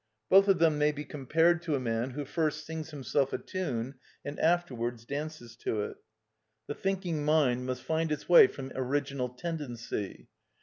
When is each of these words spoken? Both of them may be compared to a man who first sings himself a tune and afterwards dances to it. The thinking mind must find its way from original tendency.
Both 0.31 0.47
of 0.47 0.57
them 0.57 0.79
may 0.79 0.91
be 0.91 1.05
compared 1.05 1.61
to 1.61 1.75
a 1.75 1.79
man 1.79 2.09
who 2.09 2.25
first 2.25 2.65
sings 2.65 2.89
himself 2.89 3.33
a 3.33 3.37
tune 3.37 3.99
and 4.25 4.39
afterwards 4.39 5.05
dances 5.05 5.55
to 5.57 5.83
it. 5.83 5.97
The 6.65 6.73
thinking 6.73 7.23
mind 7.23 7.67
must 7.67 7.83
find 7.83 8.11
its 8.11 8.27
way 8.27 8.47
from 8.47 8.71
original 8.73 9.29
tendency. 9.29 10.27